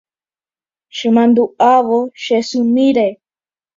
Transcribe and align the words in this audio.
Chemandu'ávo 0.95 1.99
che 2.21 2.37
symíre 2.49 3.07